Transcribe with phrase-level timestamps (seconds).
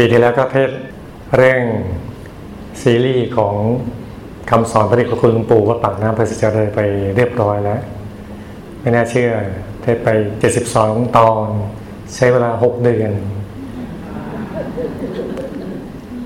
[0.00, 0.70] ปีที่แล้วก็เทศ
[1.36, 1.62] เรื่อง
[2.82, 3.54] ซีรีส์ของ
[4.50, 6.80] คำสอนพระเดชพระคุณหลวงปู่ว่าปากน้ำพระสิจเลยไป
[7.16, 7.80] เรียบร้อยแล้ว
[8.80, 9.30] ไม่น่าเชื่อ
[9.82, 10.08] เทศไป
[10.62, 11.46] 72 ตอน
[12.14, 13.12] ใช้เวลา 6 เดือน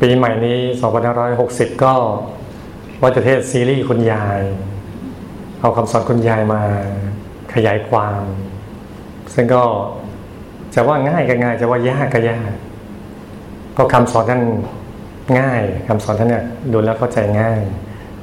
[0.01, 0.59] ปีใหม่นี้
[1.21, 1.95] 2560 ก็
[3.01, 4.41] ว่าจะเทศซีรีส์คุณยาย
[5.61, 6.63] เอาคำสอนคุณยายมา
[7.55, 8.23] ขยายความ
[9.35, 9.63] ซึ่งก็
[10.75, 12.53] จะว่าง่ายก็ง่ายจะว่ายากก็ยาก
[13.77, 14.43] ก็คำสอนท่าน
[15.41, 17.61] ง่ายคำสอนท่านเนี่ยดูแล้วเข้าใจง่าย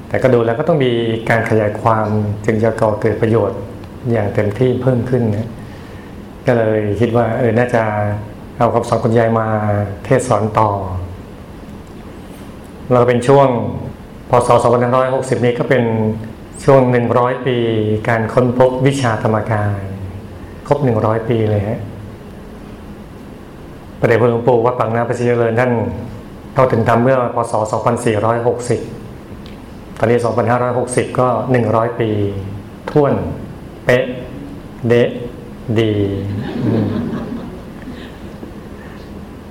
[0.10, 0.92] แต่ก็ดูแล้วก็ต้องมี
[1.30, 2.08] การขยายความ
[2.46, 3.60] จึงจะก่อเกิดประโยชน์
[4.12, 5.48] อย่างเต็มที่เพิ่มขึ้นเนี่ย
[6.48, 7.84] ก็เลยคิดว่าเออน่าจะ
[8.60, 9.48] เอาคำสอนคุณยายมา
[10.06, 10.70] เทศสอนต่อ
[12.94, 13.48] เราเป็นช่วง
[14.30, 14.50] พศ
[14.98, 15.84] 2560 นี้ก็เป็น
[16.66, 16.82] ช่วง
[17.14, 17.58] 100 ปี
[18.10, 19.82] การค้นพบวิชาธรรมกาย
[20.68, 21.80] ครบ 100 ปีเลยฮะ
[24.02, 25.72] ระเดชพระหลวงปู่วัดปังน้ำประสิทธิเจริญท่าน
[26.54, 27.54] เข้าถึงธรรมเมื่อพศ
[28.36, 30.18] 2460 ตอนนี้
[30.68, 31.28] 2560 ก็
[31.64, 32.10] 100 ปี
[32.92, 33.14] ท่วน
[33.86, 34.06] เป๊ะ
[34.88, 35.10] เดะ
[35.80, 35.94] ดี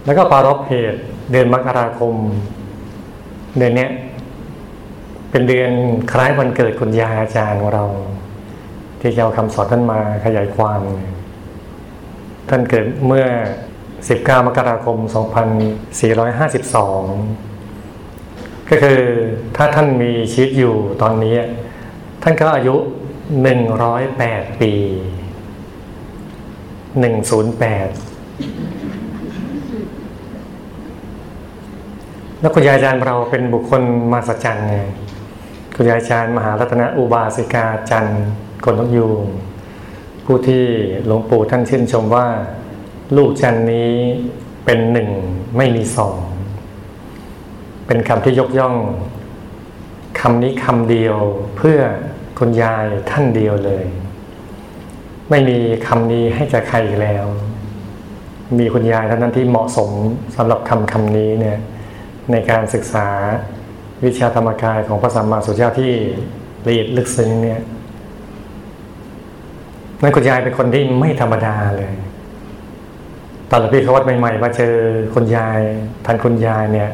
[0.04, 1.00] แล้วก็ปารบเหตุ
[1.30, 2.14] เดือนมกราคม
[3.58, 3.88] เดือนนี้
[5.30, 5.72] เป็นเดือน
[6.12, 7.84] คล้ายวันเกิดคุณยายอาจารย์ของเรา
[9.00, 10.80] ที่จะเอาคำสอนท่านมาขยายความ
[12.48, 13.26] ท่านเกิดเมื่อ
[14.06, 14.96] 19 มกราคม
[16.24, 19.00] 2452 ก็คือ
[19.56, 21.36] ถ้าท่านมีชีวิตอยู่ตอนนี้
[22.22, 22.74] ท่านก็อายุ
[23.72, 24.84] 108 ปี 108
[32.40, 33.82] แล้วคุณยายอาจารย์เราเป็นบุคคล
[34.12, 34.76] มาสัจจันไง
[35.76, 38.22] คุณยายอาจารย์มหารัตนอุบาสิกาจันทร์
[38.64, 39.22] คนนกยูง
[40.24, 40.64] ผู้ที่
[41.06, 42.26] หลวงปู่ท่านชื่นชมว่า
[43.16, 43.92] ลูกจันนี้
[44.64, 45.10] เป็นหนึ่ง
[45.56, 46.16] ไม่มีสอง
[47.86, 48.76] เป็นคำที่ยกย่อง
[50.20, 51.16] คำนี้คำเดียว
[51.56, 51.78] เพื่อ
[52.38, 53.84] คุณยายท่านเดียวเลย
[55.30, 57.26] ไม่มีคำนี้ให้จะใครอีกแล้ว
[58.58, 59.90] มีคุณยายเท่านั้นที่เหมาะสม
[60.36, 61.58] สำหรับคำคำนี้เนี่ย
[62.32, 63.08] ในการศึกษา
[64.04, 65.92] วิชาธรรมกายของพระสัมมาสัมพุทธเจ้าที่
[66.66, 67.60] ละเอียดลึกซึ้งเนี่ย
[70.02, 71.92] นั่นคุณยายเป็นคนที่ไม่ธรรมดาเลย
[73.50, 74.74] ตอนหลวงพี่เขาวัดใหม่ๆมาเจอ
[75.14, 75.60] คุณยาย
[76.06, 76.90] ทันคุณยายเนี่ย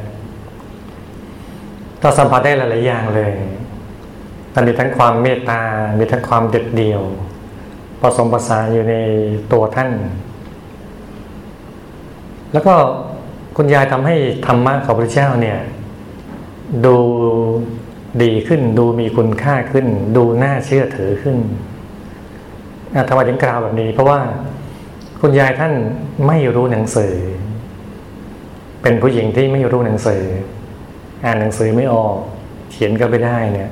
[2.00, 3.32] เราสัมผัสได้หลายๆอย่างเลย
[4.54, 5.62] มันมีทั้งความเมตตา
[5.98, 7.02] มีทั้งความเด็ดเดี่ยว
[8.00, 8.94] ผสมผสานอยู่ใน
[9.52, 9.90] ตัวท่าน
[12.52, 12.74] แล้วก็
[13.56, 15.58] คุณยายทำให้ธรรมะของพระเจ้าเนี่ย
[16.86, 16.96] ดู
[18.22, 19.86] ดีขึ้น ดูมีคุณค่าขึ้น
[20.16, 21.36] ดูน่าเชื่อถือขึ้น
[23.08, 24.20] ทำไมถึงกล่าวแบบนี้ เพราะว่า
[25.24, 25.74] คุณยายท่าน
[26.26, 27.14] ไม่รู้หนังสือ
[28.82, 30.22] เป็นผู้หญิงที่ไม่รู้หนังสือ
[31.24, 32.16] อ่านหนังสือไม่ออก
[32.70, 33.70] เขียนก็ไม่ได้เนี่ย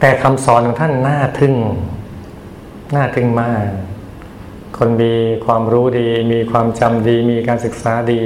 [0.00, 1.54] แต่คำสอนของท่านน่าทึ่ง
[2.94, 3.66] น่าทึ่งมาก
[4.78, 5.12] คนมี
[5.46, 8.22] ความรู้ดี มีความจำดี มีการศึกษาดี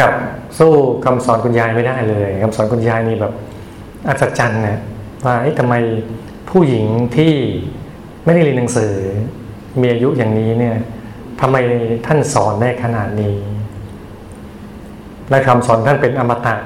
[0.00, 0.12] กับ
[0.58, 0.72] สู้
[1.04, 3.32] คำสอนคุณยายไม่ได้เลยคำสอนคุณยายนี่แบบ
[4.08, 4.78] อัศจรรย์นะ
[5.24, 5.74] ว่าทำไม
[6.50, 6.86] ผู้หญิง
[7.16, 7.34] ที่
[8.24, 8.94] ไม่ได้เรียนหนังสือ
[9.80, 10.76] มีอายุอย่างนี้เนี่ย
[11.40, 11.56] ทำไม
[12.06, 13.36] ท่านสอนได้ขนาดนี้
[15.30, 16.56] และคำสอนท่านเป็นอมตะ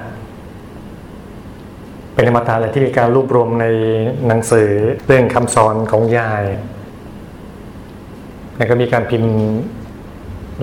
[2.15, 3.67] เป็นอมตะเลยที่มีการรวบรวมใน
[4.27, 4.69] หนังสือ
[5.07, 6.45] เรื่องคำสอนของยาย
[8.57, 9.33] แล้วก็มีการพิมพ์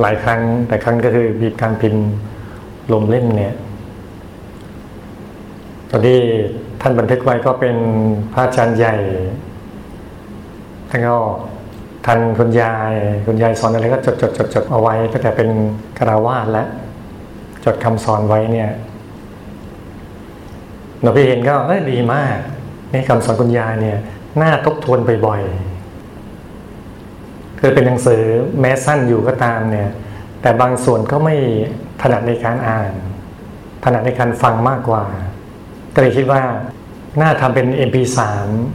[0.02, 2.04] หลายครั้ง แต่ครั้งก็คือมีการพิมพ์
[2.92, 3.56] รวมเล่มเนี่ย
[5.90, 6.20] ตอนที่
[6.82, 7.76] ท่านบันทึกไว้ก็เป็น
[8.34, 8.96] พระอาจารย์ใหญ่
[10.90, 11.18] ท่านก็
[12.06, 12.94] ทันคุณยาย
[13.26, 15.50] คุณยายสอนอะไรก็จดจดจดจดเอาไว้ตั้งแต่เป็น
[15.98, 16.68] กระวาดแล้ว
[17.66, 18.70] จดคำสอนไว้เนี่ย
[21.02, 22.38] หนูพี่เห็นก็เออดีมาก
[22.94, 23.98] นี่คำสอนคุณยายเนี่ย
[24.42, 28.22] น่าทบทวนบ่อยๆคือเป็นหนังสือ
[28.60, 29.90] แม้สั้นอยู่ก็ตามเนี่ย
[30.41, 31.35] แต่บางส่วนก็ไม่
[32.02, 32.91] ถนัดในการอ่าน
[33.84, 35.06] ถนัดในการฟังมากกว่า
[35.94, 36.41] ก็เลยคิดว่า
[37.22, 38.20] น่าทำเป็น MP3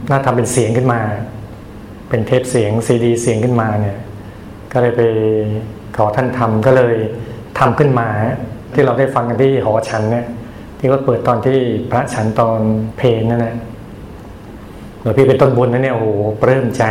[0.09, 1.01] น่าทำเป็นเสียงขึ้นมา
[2.11, 3.97] เป็นเทปเสียงซีดีเสียงขึ้นมาเนี่ย
[4.73, 5.01] ก็เลยไป
[5.97, 6.95] ขอท่านทำก็เลย
[7.59, 8.07] ทำขึ้นมา
[8.73, 10.25] ที่เราได้ฟังกันที่หอฉันเนี่ย
[10.79, 11.57] ที่ก็เปิดตอนที่
[11.91, 12.59] พระฉันตอน
[12.97, 13.55] เพลนนั่นแหละ
[15.01, 16.07] หลวงพี่เป็นต้นบุญนะเนี่ยโอ้โห
[16.41, 16.83] ปลื้มใจ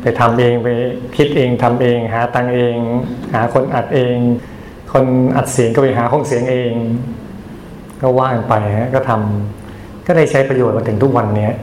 [0.00, 0.68] ไปทำเองไป
[1.16, 2.76] คิดเองทำเอง หาตังเอง
[3.34, 4.16] หาคนอัดเอง
[4.92, 5.04] คน
[5.36, 6.72] อัดเสียงก็ไปหาห้องเสียงเอง
[8.00, 11.54] ก็ว่างไปฮะก็ทำก็ได้ใช้ประโยชน์มาถึงทุกวันเนี้ย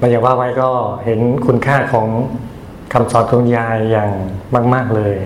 [0.00, 0.68] มันอย่างว่าไว้ก็
[1.04, 2.08] เห็นคุณค่าของ
[2.92, 4.10] คำสอนของยายอย่าง
[4.74, 5.16] มาก ๆเลย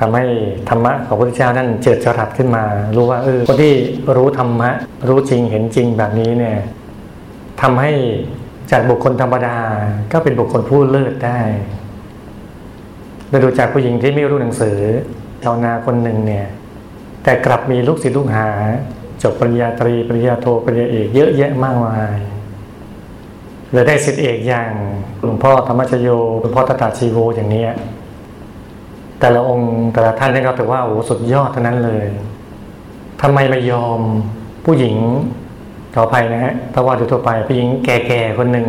[0.00, 0.24] ทำให้
[0.68, 2.64] ธรรมะของพระพุทธเจ้านั่นเจิดจรัสขึ้นมา
[2.96, 3.74] รู้ว่าเออคนที่
[4.16, 4.70] รู้ธรรมะ
[5.08, 6.58] รู้จริงเห็นจริงแบบนี้เนี่ย
[7.62, 7.92] ทำให้
[8.70, 9.56] จากบุคคลธรรมดา
[10.12, 11.40] ก็เป็นบุคคลผู้เลิศได้
[13.28, 14.78] เราดูจากผู้หญิงที่ไม่รู้หนังสือ
[15.42, 16.46] ชาวนาคนหนึ่งเนี่ย
[17.24, 18.48] แต่กลับมีลูกศิษย์ลูกหา
[19.22, 22.16] จบปริญญาตรีปริญญาโทปริญญาเอกเยอะแยะมากมาย
[23.72, 24.70] เลยได้สิทธิเอกอย่าง
[25.22, 26.08] หลวงพ่อธรรมชโย
[26.40, 27.64] หลวงพ่อตถาชีโวอย่างนี้
[29.20, 32.06] แต่ละองค์แต่ละท่านนี่ก็ถือว่าโอ้สุดยอดทั้งนั้นเลย
[33.22, 33.98] ทำไมไม่ยอม
[34.64, 34.96] ผู้หญิง
[35.94, 38.68] ขออภัยนะฮะถ้าว่าทั่วไปผู้หญิงแก่ๆคนหนึ่ง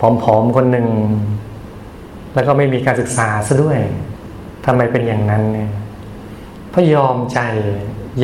[0.00, 0.02] ผ
[0.34, 0.88] อมๆคนหนึ่ง
[2.34, 3.78] แล้วก็ไม่มีการศึกษาซะด้วย
[4.66, 5.70] ทำไมเป็นอย่างนั้นเนี่ย
[6.70, 7.40] เพราะยอมใจ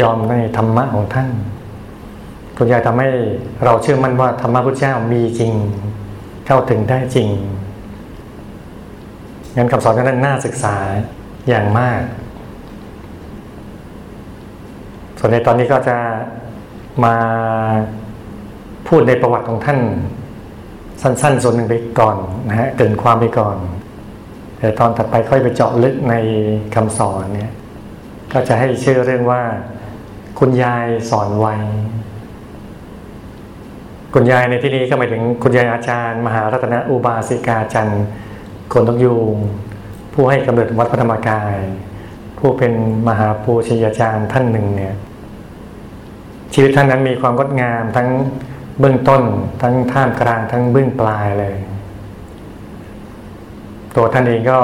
[0.00, 1.28] ยอมในธรรมะของท่าน
[2.56, 3.08] คุณยายทำให้
[3.64, 5.52] เราเชื่อมั่นว่าธรรมะพุทธเจ้ามีจริง
[6.46, 7.30] เข้าถึงได้จริง
[9.56, 10.76] งั้นคำสอนนั้นน่าศึกษา
[11.48, 12.02] อย่างมาก
[15.18, 15.96] ส่วนในตอนนี้ก็จะ
[17.04, 17.16] มา
[18.88, 19.80] พูดในประวัติของท่าน
[21.02, 22.16] สั้น ๆ ส่วนหนึ่งไปก่อน
[22.48, 23.56] นะฮะเกินความไปก่อน
[24.58, 26.14] แต่ตอนถัดไปค่อยไปเจาะลึกใน
[26.74, 27.52] คำสอนเนี่ย
[28.32, 29.42] ก็จะให้ชื่อเรื่องว่า
[30.38, 31.54] คุณยายสอนไว้
[34.14, 38.04] คุณยายในที่นี้ก็หมายถึงคุณยายอาจารย์ มหารัตนอุบาสิกาจันทร์
[38.72, 39.36] คนตกยูง
[40.14, 41.56] ผู้ให้กำเนิดวัดพระธรรมกาย
[42.38, 42.72] ผู้เป็น
[43.08, 44.94] มหาปูชยาจารย์ท่านหนึ่งเนี่ย
[46.54, 48.08] ชีวิตท่านนั้นมีความงดงามทั้ง
[48.80, 49.22] เบื้องต้น
[49.62, 51.56] ทั้งท่ามกลางทั้งเบื้องปลายเลย
[53.96, 54.60] ตัวท่านเองก็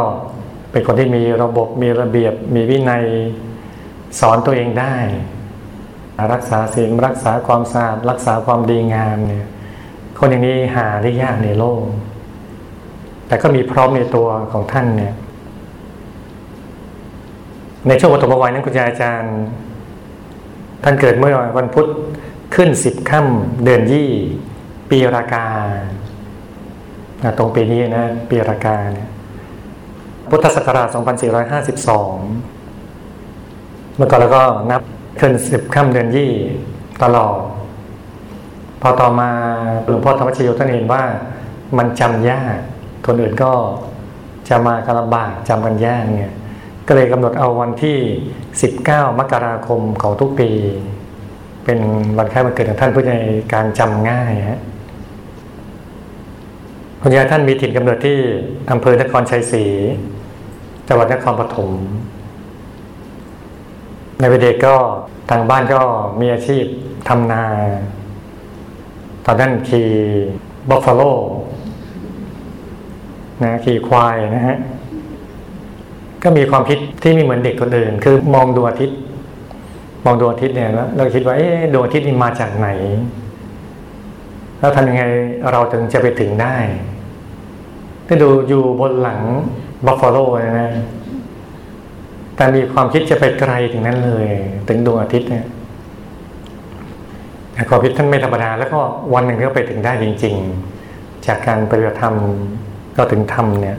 [0.71, 3.05] เป็นคนที่มีระบบมีระเบียบมีวินัย
[4.21, 4.95] สอนตัวเองได้
[6.33, 9.47] รักษาศีลรักษาความสะอาดรักษาความดีงามเนี่ย
[10.19, 11.83] คนอย่างนี้หาได้ยากในโลก
[13.29, 15.15] แต่ก็มีพร้อมในตัวของท่านเนี่ย
[17.89, 19.37] ในช่วงปฐมวัยนั้นคุณยายอาจารย์
[20.85, 21.87] ท่านเกิดเมื่อวันพุธ
[22.55, 24.09] ขึ้นสิบค่ำเดือนยี่
[24.91, 25.47] ปีรากา
[27.39, 29.09] ตรงปีนี้นะ ปีรากาเนี่ย
[30.31, 30.97] พุทธศักราช 2452
[33.97, 34.83] เมื่อก่อนแล้วก็นับ
[35.21, 36.31] ขึ้นสิบค่ำเดือนยี่
[37.03, 37.37] ตลอด
[38.83, 39.31] พอต่อมา
[39.87, 41.03] หลวงพ่อธรรมชโยท่านเห็นว่า
[41.79, 42.57] มันจำยาก
[43.07, 43.53] คนอื่นก็
[44.49, 46.33] จะมากระบากจำกันยากเนี่ย
[46.87, 47.99] ก็เลยกำหนดเอาวันที่
[48.59, 50.51] 19 มกราคมของทุกปี
[51.65, 51.79] เป็น
[52.19, 53.17] วันคล้ายวันเกิดของท่านเพื่อใน
[53.55, 54.61] การจำง่ายฮะ
[57.01, 58.19] คุณยายท่านมีถิ่นกำเนิดที่
[58.71, 59.65] อำเภอนครชัยศรี
[60.89, 61.71] จังหวัดนครปฐม
[64.19, 64.75] ในวัยเด็กก็
[65.31, 65.81] ทางบ้านก็
[66.21, 66.65] มีอาชีพ
[67.09, 67.43] ทำนา
[69.27, 69.89] ตอนนั้นขี่
[70.69, 71.03] บัฟฟาโล
[73.43, 74.57] นะขี่ควายนะฮะ
[76.23, 78.99] ก็มีความคิดที่ไม่เหมือนเด็กคนอื่น คือมองดวงอาทิตย์
[80.05, 82.69] มองดวงอาทิตย์เนี่ยแล้วเราคิดว่าเอ๊ะดวงอาทิตย์นี่มาจากไหน
[84.59, 85.05] แล้วทำยังไง
[85.53, 86.57] เราถึงจะไปถึงได้
[88.07, 89.21] ถ้าดูอยู่บนหลัง
[89.87, 90.19] บัฟฟาโล
[90.59, 90.71] นะ
[92.37, 94.27] แต่มีความคิดจะไปไกลถึงนั้นเลย
[94.69, 95.45] ถึงดวงอาทิตย์เนี่ย
[97.69, 98.81] ความคิดท่านไม่ธรรมดา แล้วก็
[99.15, 100.35] วันหนึ่งก็ไปถึงได้จริง
[100.81, 102.15] ๆ จากการปฏิบัติธรรม
[102.97, 103.79] ก็ถึงธรรมเนี่ย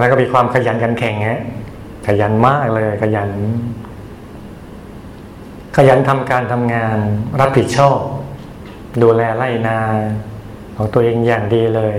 [0.00, 1.40] แล้วก็มีความขยันกันแข่งฮะ
[2.06, 3.30] ขยันมากเลย ขยัน
[5.76, 6.98] ขยันทำการทำงาน
[7.40, 7.98] รับผิดชอบ
[9.02, 9.78] ดูแลไร่นา
[10.76, 11.96] ของตัวเองอย่างดีเลย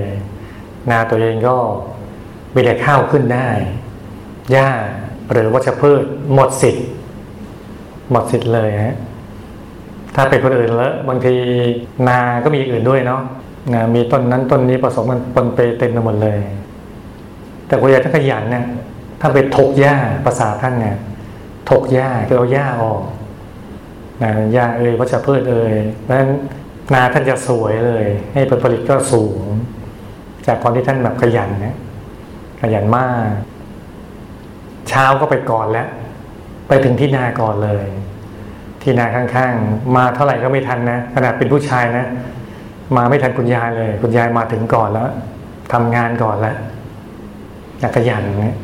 [0.92, 1.56] นาตัวเองก็
[2.54, 3.48] มีแต่ข้าวขึ้นได้
[4.52, 4.70] หญ้า
[5.32, 6.04] หรือวัชพืช
[6.34, 6.88] หมดสิทธิ์
[8.12, 8.96] หมดสิทธิ์เลยฮะ
[10.16, 11.36] ถ้าเป็นคนอื่นแล้วบางที
[12.08, 13.22] นาก็มีอื่นด้วยเนาะ
[13.96, 16.40] มีต้นนั้นต้นนี้ผสมกันปนเปเต็มไปหมดเลย
[17.68, 18.66] แต่คุณยายท่านขยันเนี่ย
[19.22, 20.98] ถ้าไปถกหญ้าภาษาท่านเนี่ย
[21.70, 23.02] ถกหญ้าคือเอาหญ้าออก
[24.24, 26.30] นะหญ้าเอ่ยวัชพืชเอ่ยเพราะฉะนั้น
[26.94, 29.40] นาท่านจะสวยเลย ให้ผลผลิตก็สูง
[30.48, 31.76] จากความที่ท่านแบบขยันเนี่ย
[32.62, 33.30] ขยันมาก
[34.90, 35.88] เช้าก็ไปก่อนแล้ว
[36.68, 37.86] ไปถึงที่นาก่อนเลย
[38.82, 42.06] ที่นาข้างๆ มาเท่าไหร่ก็ไม่ทันนะขนาดเป็นผู้ชายนะ
[42.96, 45.10] มาไม่ทันคุณยายเลย คุณยายมาถึงก่อนแล้ว
[45.74, 46.58] ทำงานก่อนแล้ว
[47.82, 48.58] จักรยานเนี่ย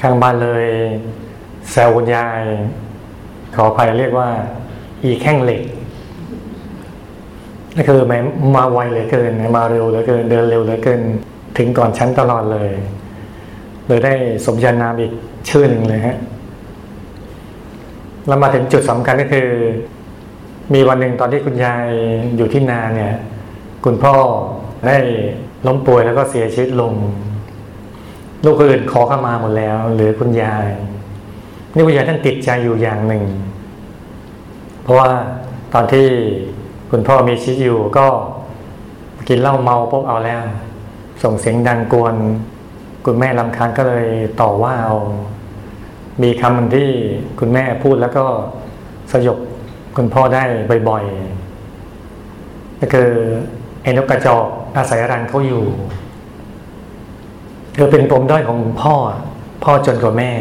[0.00, 0.64] ข้างบ้านเลย
[1.70, 2.42] แซวคุณยาย
[3.54, 4.28] ขออภัยเรียกว่า
[5.02, 5.62] อีแข้งเหล็ก
[7.74, 8.18] นั่นคือมา
[8.56, 11.00] มาไวเหลือเกินมาเร็วเหลือเกิน เดินเร็วเหลือเกิน
[11.58, 12.70] ถึงก่อนชั้นตลอดเลย
[13.86, 14.14] เลยได้
[14.46, 15.12] สมญานามอีก
[15.48, 16.16] ชื่อหนึ่งเลยฮะ
[18.26, 19.48] แล้วมาถึงจุดสำคัญก็คือ
[20.74, 21.86] มีวันหนึ่งตอนที่คุณยาย
[22.36, 23.14] อยู่ที่นาเนี่ย
[23.84, 24.14] คุณพ่อ
[24.86, 24.96] ได้
[25.66, 26.94] ล้มป่วยแล้วก็เสียชีวิตลง
[28.44, 30.68] ลูกอื่นขอเข้ามาหมดแล้ว หรือคุณยาย
[31.74, 33.24] นี่คุณยายท่านติดใจอยู่อย่างหนึ่ง
[34.82, 35.08] เพราะว่า
[35.74, 36.06] ตอนที่
[36.90, 38.06] คุณพ่อมีชีวิตอยู่ก็
[39.28, 40.42] กินเหล้าเมาพวกเอาแล้ว
[41.22, 42.14] ส่งเสียงดังกวน
[43.06, 44.06] คุณแม่ลำคาญก็เลย
[44.40, 44.96] ต่อว่าเอา
[46.22, 46.88] มีคำหนึ่งที่
[47.40, 48.24] คุณแม่พูดแล้วก็
[49.12, 49.38] สยบ
[49.96, 50.42] คุณพ่อได้
[50.88, 53.10] บ่อยๆ ก็คือ
[53.82, 54.46] ไอ้นกกระจอก
[54.76, 55.64] อาศัยรังเขาอยู่
[57.76, 58.94] คือเป็นปมด้อยของพ่อ
[59.64, 60.32] พ่อจนกว่าแม่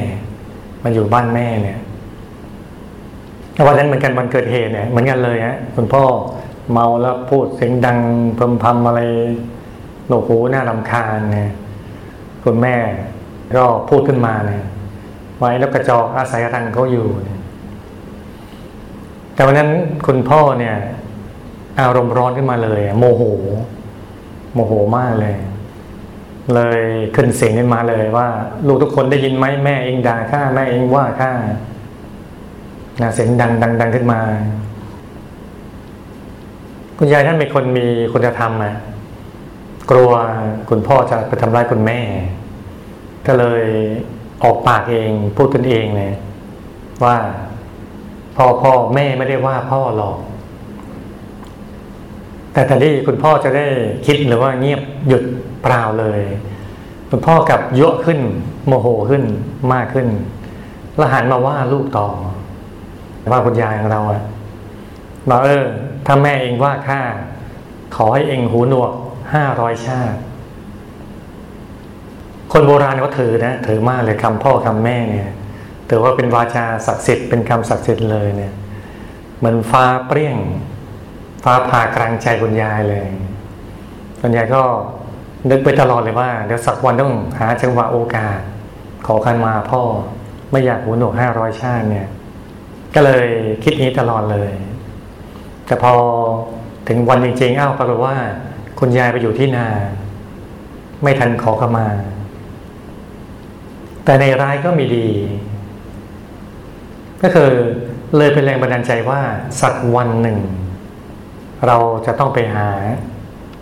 [0.84, 1.80] มันอยู่บ้านแม่เนี่ย
[3.66, 6.04] วันนั้นเหมือนกันวันเกิดเหตุเนี่ยเหมือนกันเลยฮะคุณพ่อ
[6.72, 7.98] เมาแล้วพูดเสียงดัง
[8.38, 9.02] พมพำอะไร
[10.08, 11.52] โหนกหูหน้าลำคาญเนี่ย
[12.44, 12.76] คุณแม่
[13.56, 14.64] ก็พูดขึ้นมาเนี่ย
[15.40, 17.08] ไว้แล้วกระจอกอาศัยรังเขาอยู่
[19.34, 19.70] แต่วันนั้น
[20.08, 20.76] คุณพ่อเนี่ย
[21.80, 23.24] อารมณ์ร้อนขึ้นมาเลย โมโห
[24.54, 25.36] โมโหมากเลย
[26.54, 26.82] เลย
[27.16, 28.28] ขึ้นเสียงขึ้นมาเลยว่า
[28.68, 31.32] ลูกทุกคนได้ยินไหมแม่เองด่าข้าแม่เองว่าข้า
[33.16, 34.20] เสียงดังดังดังขึ้นมา
[36.98, 38.74] คุณยายท่านเป็นคนมีคุณธรรมนะ
[39.92, 40.12] กลัว
[40.70, 42.00] คุณพ่อจะไปทำร้ายคุณแม่
[43.28, 43.64] ก็เลย
[44.44, 46.14] ออกปากเองพูดตนเองเลย
[47.04, 47.18] ว่า
[48.36, 50.18] พ่อพ่อแม่ไม่ได้ว่าพ่อหรอก
[52.54, 53.66] แต่แทนที่คุณพ่อจะได้
[54.06, 55.24] คิดหรือว่าเงียบหยุด
[55.64, 56.22] เปล่าเลย
[57.10, 58.20] คุณพ่อกลับเยอะขึ้น
[58.68, 59.24] โมโหขึ้น
[59.74, 60.08] มากขึ้น
[60.98, 62.08] แล้วหันมาว่าลูกต่อ
[63.32, 64.24] ว่าคุณยายของเราอะ
[65.30, 65.64] บอกเออ
[66.06, 67.00] ถ้าแม่เองว่าข้า
[67.96, 68.92] ขอให้เองหูหนวก
[69.34, 70.20] ห้าร้อยชาติ
[72.52, 75.30] คนโบราณเขาถือนะถือมากเลยคำพ่อคำแม่เนี่ย
[75.90, 78.54] ถือว่าเป็นวาจาศักดิ์สิทธิ์เป็นคำศักดิ์สิทธิ์เลยเนี่ย
[79.38, 80.38] เหมือนฟ้าเปรี้ยง
[81.44, 83.08] ฟ้าผ่ากลางใจคุณยายเลย
[84.22, 84.64] คุณยายก็
[85.50, 88.40] นึกไปตลอดเลยว่า เดี๋ยวสักวันต้องหาจังหวะโอกาส
[89.06, 89.82] ขอคันมาพ่อ
[90.52, 92.08] ไม่อยากหูหนวกห้าร้อยชาติเนี่ย
[92.96, 93.28] ก็เลย
[93.64, 94.52] คิดนี้ตลอดเลย
[95.66, 95.94] แต่พอ
[96.88, 98.16] ถึงวันจริงๆอ้าวปรากฏว่า
[98.86, 99.68] คุณยายไปอยู่ที่นา
[101.04, 101.88] ไม่ทันขอขมา
[104.06, 105.08] แต่ในร้ายก็มีดี
[107.22, 107.52] ก็คือ
[108.18, 109.22] เลยเป็นแรงบันดาลใจว่า
[109.62, 110.40] สักวันหนึ่ง
[111.68, 112.70] เราจะต้องไปหา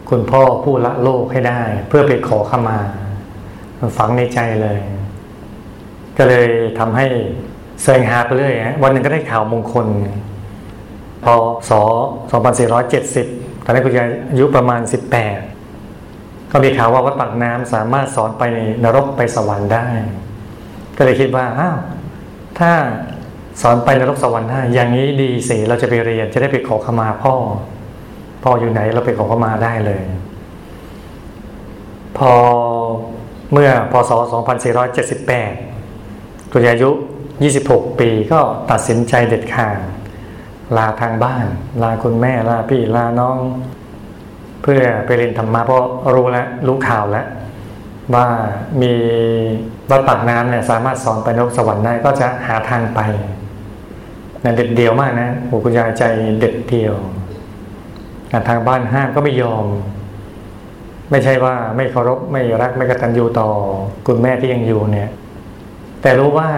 [0.10, 2.80] คุณพ่อผู้ละโลกให้ได้ เพื่อไปขอขมา
[3.98, 4.80] ฝังในใจเลย
[6.18, 6.48] ก็เลย
[6.80, 7.06] ทำให้
[7.84, 9.88] เสงหาไปเรื่อยวันหนึ่งก็ได้ข่าวมงคล
[11.24, 11.34] พอ
[11.70, 13.41] ศ2470
[13.72, 14.82] อนนั้นคุณยายอายุประมาณ
[15.66, 19.86] 18 ก็มีข่าวว่าวัดปากน้ำสามารถสอนไปในนรกไปสวรรค์ได้
[20.98, 21.78] ก็เลยคิดว่าอ้าว
[22.60, 22.72] ถ้า
[23.62, 27.34] สอนไปนรกสวรรค์ได้อย่างนี้ดีสิเราจะไปเรียนจะได้ไปขอขมาพ่อ
[28.44, 30.04] พ่ออยู่ไหนเราไปขอขมาได้เลย
[32.18, 32.32] พอ
[33.52, 34.12] เมื่อพศ
[34.92, 36.90] 2478คุณยายอายุ
[37.46, 38.40] 26 ปีก็
[38.72, 39.78] ตัดสินใจเด็ดขาด
[40.78, 41.46] ลาทางบ้าน
[41.84, 43.38] ลาคุณแม่ลาพี่ลาน้อง
[44.64, 45.86] เพื่อไปเรียนธรรมะเพราะ
[46.16, 47.26] รู้แล้วรู้ข่าวแล้ว
[48.16, 48.28] ว่า
[48.82, 48.94] มี
[49.90, 53.00] วัดปากน้ำเนี่ยสามารถสอนไปนกสวรรค์ได้ก็จะหาทางไป
[54.44, 56.04] นั่นเด็ดเดียวมากนะโอ้คุณยายใจ
[56.40, 56.94] เด็ดเดียว
[58.50, 59.66] ทางบ้านห้ามก็ไม่ยอม
[61.12, 63.50] ไม่ใช่ว่าไม่เคารพไม่รักไม่กตัญญูต่อ
[64.08, 65.10] คุณแม่ที่ยังอยู่เนี่ย
[66.02, 66.50] แต่รู้ว่า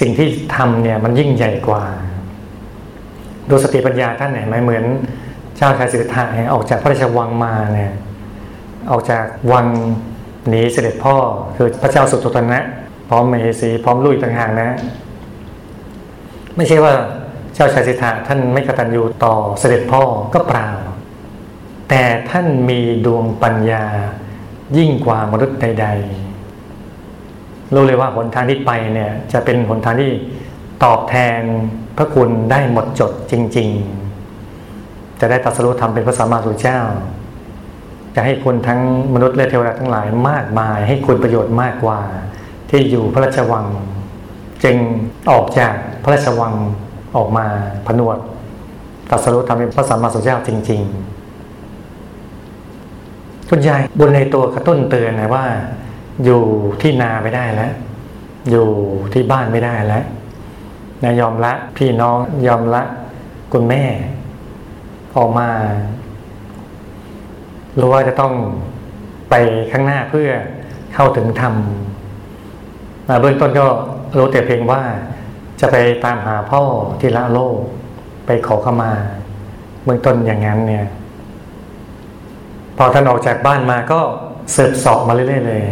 [0.00, 1.84] สิ่งที่ทำเนี่ยมันยิ่งใหญ่กว่า
[3.50, 4.84] ดูสติปัญญาท่านเห็นไหมเหมือน
[5.56, 7.92] เจ้าชายสิทธัตถะออกจากพระราชวังมาเนี่ย
[8.90, 9.66] ออกจากวัง
[10.48, 11.16] หนีเสด็จพ่อ
[11.56, 12.60] คือพระเจ้าสุโธนะ
[13.08, 14.68] พร้อมมเหสีพร้อมลุยต่างหากนะ
[16.56, 16.94] ไม่ใช่ว่า
[17.54, 20.02] เจ้าชายสิทธัตถะท่านไม่กตัญญูต่อเสด็จพ่อ
[20.34, 20.70] ก็เปล่า
[21.88, 23.84] แต่ท่านมีดวงปัญญา
[24.76, 30.10] ยิ่งกว่ามนุษย์ใด ๆ รู้เลยว่าหนทางที่ไปเนี่ยจะเป็นหนทางที่
[30.84, 31.42] ตอบแทน
[31.96, 33.68] พระคุณได้หมดจดจริง
[34.44, 36.80] ๆ จะได้ตรัสรู้ธรรมเป็นพระสัมมาสัมพุทธเจ้า
[38.14, 38.80] จะให้คุณทั้ง
[39.14, 42.00] มนุษย์และเทวดาทั้งหลายมากมาย ให้คุณประโยชน์มากกว่า
[42.70, 43.66] ที่อยู่พระราชวัง
[44.64, 44.76] จึง
[45.30, 46.54] ออกจากพระราชวัง
[47.16, 47.46] ออกมา
[47.86, 48.18] ผนวด
[49.10, 50.80] ตรัสรู้ธรรมเป็นพระสัมมาสัมพุทธเจ้าจริง
[52.04, 55.44] ๆ คุณยายบนในตัวกระตุ้นเตือนนะว่า
[56.24, 56.42] อยู่
[56.80, 57.72] ที่นาไม่ได้แล้ว
[58.50, 58.68] อยู่
[59.12, 60.04] ที่บ้านไม่ได้แล้ว
[61.02, 62.82] นะยอมละพี่น้องยอมละ
[63.52, 63.82] คุณแม่
[65.16, 65.48] ออกมา
[67.78, 68.32] รู้ว่าจะต้อง
[69.30, 69.34] ไป
[69.70, 70.30] ข้างหน้าเพื่อ
[70.94, 71.54] เข้าถึงธรรม
[73.20, 73.66] เบื้องต้นก็
[74.18, 74.82] รู้แต่เพียงว่า
[75.60, 76.62] จะไปตามหาพ่อ
[77.00, 77.56] ที่ละโลก
[78.26, 78.92] ไปขอเข้ามา
[79.84, 80.86] เบื้องต้นอย่างนั้นเนี่ย
[82.76, 84.00] พอท่านออกจากบ้านมาก็
[84.52, 85.64] เสิร์ฟสอบมาเรื่อยๆเลย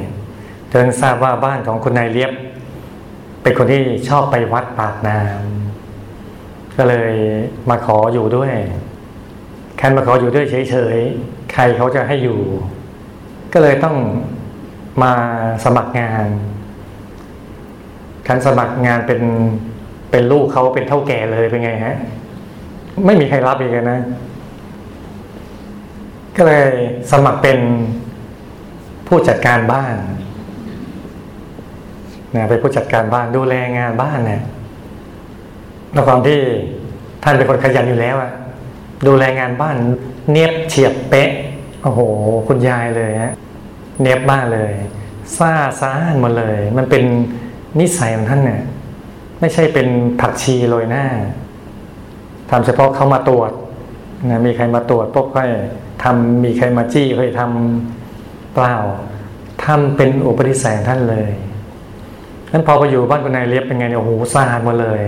[0.72, 2.32] จนทราบว่าบ้านของคุณนายเลียบ
[3.42, 7.12] เป็นคนที่ชอบไปวัดปากน้ำก็เลย
[7.70, 8.52] มาขออยู่ด้วย
[9.76, 12.40] แค่มาขออยู่ด้วยเฉยๆ ใครเขาจะให้อยู่
[13.52, 13.96] ก็เลยต้อง
[15.02, 15.12] มา
[15.64, 16.26] สมัครงาน
[18.28, 19.22] การสมัครงานเป็น
[20.10, 21.96] เป็นลูกเขาเป็นเท่าแก่เลยเป็นไงฮะ
[23.06, 24.00] ไม่มีใครรับอีกนะ
[26.36, 26.68] ก็เลย
[27.12, 27.58] สมัครเป็น
[29.06, 29.94] ผู้จัดการบ้าน
[32.34, 34.42] นะเป็นผู้จัดการบ้านดูแลงานบ้านเนี่ย
[35.94, 36.38] ด้วยความที่
[37.22, 38.32] ท่านเป็นคนขยันอยู่แล้วอะ
[39.06, 39.76] ดูแลงานบ้าน
[40.30, 41.30] เนียบเฉียบเป๊ะ
[41.82, 42.00] โอ้โห
[42.48, 43.34] คุณยายเลยฮะ
[44.00, 44.72] เนียบบ้านเลย
[45.36, 47.04] ซ่าซ่านหมดเลย มันเป็น
[47.80, 48.62] นิสัยของท่านเนี่ย
[49.40, 49.88] ไม่ใช่เป็น
[50.20, 51.06] ผักชีโรยหน้า
[52.50, 53.50] ทำเฉพาะเขามาตรวจ
[54.30, 55.50] นะมีใครมาตรวจปุ๊บค่อย
[56.02, 58.76] ทำมีใครมาจี้ค่อยทำเปล่า
[59.64, 61.28] ทำเป็นอุปนิสัยท่านเลย
[62.52, 65.02] นั้นพอไปอยู่บ้านคุณนายเลียบเป็นไงเนี่ยโอ้โหสะอาดหมดเลย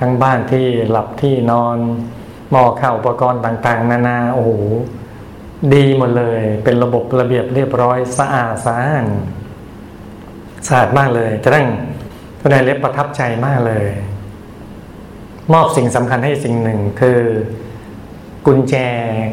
[0.00, 1.78] ทั้งบ้านที่หลับที่นอน
[2.50, 4.50] หม้อข้าวอุปกรณ์ต่าง ๆ นานาโอ้โห
[5.74, 9.06] ดีหมดเลย เป็นระบบระเบียบเรียบร้อยสะอาดสะอาด
[10.66, 11.66] สะอาดมากเลยจะตั้ง
[12.40, 13.86] คุณนายเลียบประทับใจมากเลย
[15.52, 17.20] มอบสิ่งสำคัญให้สิ่งหนึ่งคือ
[18.46, 18.74] กุญแจ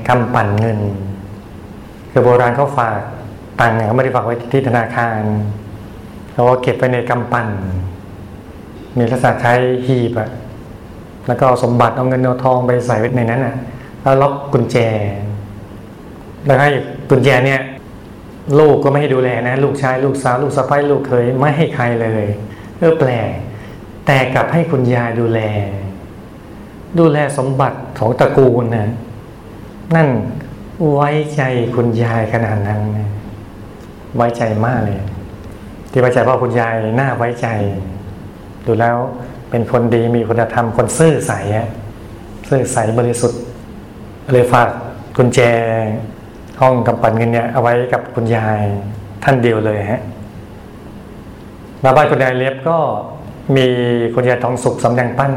[0.08, 0.80] กำปั่นเงิน
[2.12, 3.00] คือโบราณเขาฝาก
[3.60, 5.20] ตังค์เขาไม่ได้ฝากไว้ที่ธนาคาร
[6.34, 7.48] เราก็เก็บไปในกำปั่น
[8.98, 9.54] มีลักษณะใช้
[9.88, 10.30] หีบอะ
[11.28, 13.56] แล้วก็สมบัติเอาเงินเอาทองไปใส่ไว้ในนั้นอะ
[14.02, 14.78] แล้วล็อกกุญแจ
[16.46, 16.70] แล้วให้
[17.10, 17.62] กุญแจเนี่ย
[18.60, 22.26] ลูกก็ไม่ให้ดูแลนะ ลูกชายลูกสาวลูกสะใภ้ลูกเคยไม่ให้ใครเลย
[22.80, 23.30] เออแปลก
[24.06, 25.40] แต่กลับให้คุณยายดูแล
[27.00, 28.88] ดูแลสมบัติของตระกูลนะ
[29.96, 30.08] นั่น
[30.92, 31.42] ไว้ใจ
[31.76, 33.10] คุณยายขนาดนั้นนะ
[34.16, 34.98] ไว้ใจมากเลย
[35.92, 37.48] ที่ไว้ใจเพราะคุณยายน่าไว้ใจ
[38.66, 38.98] ดูแล้ว
[39.50, 41.34] เป็นคนดีมีคุณธรรมคนซื่อใส
[42.50, 43.42] ซื่อใสบริสุทธิ์
[44.32, 44.70] เลยฝาก
[45.18, 45.40] กุญแจ
[46.62, 48.62] ห้องกำปั่นเงินเนี่ยเอาไว้กับคุณยาย
[49.24, 50.02] ท่านเดียวเลยฮะ
[51.84, 52.78] มาบ้านคุณยายเล็บก็
[53.56, 53.66] มี
[54.16, 55.34] คุณยายทองสุขสำแดงปั้น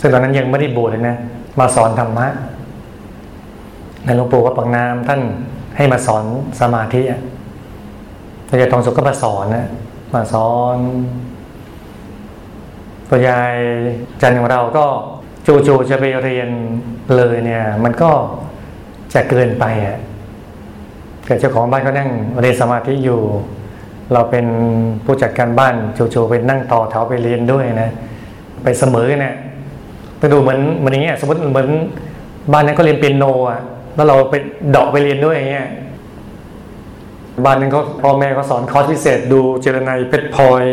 [0.00, 1.16] ซึ่งตอนนั้นยังไม่ได้บวชเลยนะ
[1.60, 2.26] มาสอนธรรมะ
[4.04, 5.20] ในหลวงปู่วัดปังน้ำท่าน
[5.76, 6.24] ให้มาสอน
[6.60, 7.20] สมาธิอะ
[8.52, 9.68] คุณยายทองสุขก็มาสอนนะ
[10.14, 10.76] มาสอน
[13.08, 13.56] คุณยาย
[14.22, 14.84] จันของเราก็
[15.46, 16.48] จู่ๆจะไปเรียน
[17.16, 18.10] เลยเนี่ย มันก็
[19.14, 19.98] จะเกินไปอะ
[21.24, 22.10] เกิดเจ้าของบ้านก็นั่ง
[22.40, 23.20] เรียนสมาธิอยู่
[24.12, 24.46] เราเป็น
[25.04, 27.90] ผู้จัดการบ้านจู่ๆไปนั่งต่อแถวไปเรียนด้วยนะ
[28.62, 29.34] ไปเสมอเนี่ย
[30.18, 31.68] ไปดูเหมือนเหมือนอย่างเงี้ยสมมติเหมือน
[32.52, 33.60] บ้านนั้นก็เรียนเปียโนอะ
[33.94, 34.34] แล้วเราไป
[34.70, 35.68] เดาะไปเรียนด้วยอย่างเงี้ย
[37.44, 40.64] บ้านนั้นเขาพ่อแม่เขาสอนคอร์สพิเศษดูเจรไนเพชรพลอย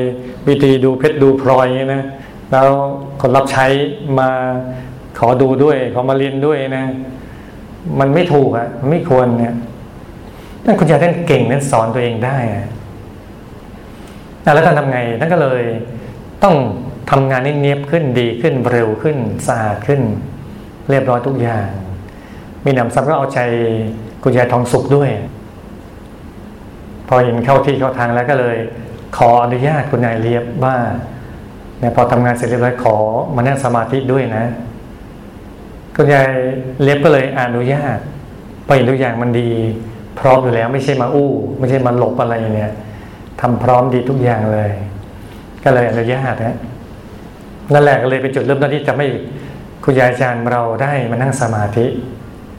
[0.48, 2.04] วิธีดูเพชรดูพลอยนะ
[2.52, 2.70] แล้ว
[3.22, 3.66] คนรับใช้
[4.20, 4.30] มา
[5.20, 6.86] ขอดูด้วยขอมาเรียนด้วยนะ
[8.00, 9.56] มันไม่ถูกอะมันไม่ควรเนี่ย
[10.66, 12.68] นั่นคุณยายท่านเก่งนั้นสอนตัวเองได้อะ
[14.54, 15.64] แล้วท่านทำไงท่านก็เลย
[16.44, 16.56] ต้อง
[17.12, 19.18] ทำงานนี้เนียบขึ้นดีขึ้นเร็วขึ้น
[19.48, 20.02] สะอาดขึ้น
[20.90, 21.68] เรียบร้อยทุกอย่าง
[22.66, 23.40] มีหนำซ้ำก็เอาใจ
[24.24, 25.10] คุณยายทองสุขด้วย
[27.10, 28.58] พอเห็นเข้าที่เข้าทางแล้วก็เลย
[29.18, 30.76] ขออนุญาตคุณยายเรียบว่า
[31.80, 32.98] เนี่ยพอทำงานเสร็จเรียบร้อยขอ
[33.36, 34.46] มานั่งสมาธิด้วยนะ
[35.96, 36.30] คุณยาย
[36.84, 37.98] เรียบก็เลยอนุญาต
[38.66, 39.50] พอเห็นทุกอย่างมันดี
[40.20, 42.74] พร้อมอยู่แล้วไม่ใช่มาอู้ ไม่ใช่มาหลบอะไรเนี่ย
[43.42, 44.72] ทำพร้อมดีทุกอย่างเลย
[45.64, 46.58] ก็เลยอนุญาตนะ
[47.74, 49.08] นั่นแหละก็เลยเป็นจุดเริ่มต้นที่จะไม่
[49.84, 51.86] คุณยายอาจารย์เราได้มานั่งสมาธิ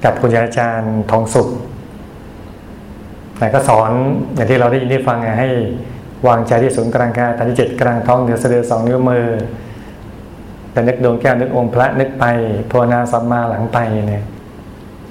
[0.05, 1.49] กับคุณยายอาจารย์ทองสุข
[3.41, 3.91] แต่ก็สอน
[4.35, 5.49] อย่างที่เราได้ยินได้ฟังให้
[6.29, 9.27] วางใจที่ศูนย์กลางกายฐานที่เจ็ดกลางท้องเหนือสะดือสองนิ้วมือ
[10.73, 12.25] แต่นึกดวงแก้วนึกองค์พระนึกไป
[12.71, 14.25] ภาวนาสัมมาหลังไปเนี่ย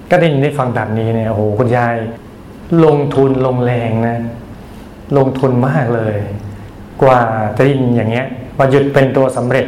[0.09, 1.95] ก็ได้ยินได้ฟังแบบนี้เนี่ยโอ้โหคุณยาย
[2.85, 4.17] ลงทุนลงแรงนะ
[5.17, 6.15] ลงทุนมากเลย
[7.01, 7.21] กว่า
[7.57, 9.67] จะยินอย่างเงี้ยว่าหยุดเป็นตัวสำเร็จ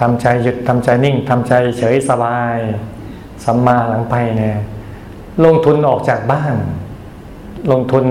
[0.00, 2.58] ทำใจหยุดทำใจนิ่งทำใจเฉยสบาย
[3.44, 4.56] สัมมาหลังไปเนี่ย
[5.44, 6.54] ลงทุนออกจากบ้าน
[7.72, 8.04] ลงทุน